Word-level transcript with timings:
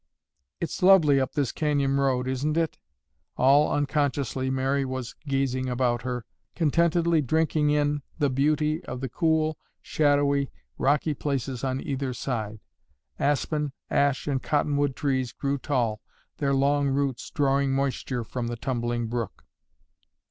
"It's 0.59 0.81
lovely 0.81 1.21
up 1.21 1.33
this 1.33 1.51
canyon 1.51 1.97
road, 1.99 2.27
isn't 2.27 2.57
it?" 2.57 2.79
All 3.37 3.71
unconsciously 3.71 4.49
Mary 4.49 4.83
was 4.83 5.13
gazing 5.27 5.69
about 5.69 6.01
her, 6.01 6.25
contentedly 6.55 7.21
drinking 7.21 7.69
in 7.69 8.01
the 8.17 8.31
beauty 8.31 8.83
of 8.85 8.99
the 9.01 9.09
cool, 9.09 9.59
shadowy, 9.79 10.49
rocky 10.79 11.13
places 11.13 11.63
on 11.63 11.79
either 11.79 12.15
side. 12.15 12.61
Aspen, 13.19 13.73
ash 13.91 14.25
and 14.25 14.41
cottonwood 14.41 14.95
trees 14.95 15.33
grew 15.33 15.59
tall, 15.59 16.01
their 16.37 16.51
long 16.55 16.87
roots 16.87 17.29
drawing 17.29 17.71
moisture 17.71 18.23
from 18.23 18.47
the 18.47 18.57
tumbling 18.57 19.05
brook. 19.05 19.45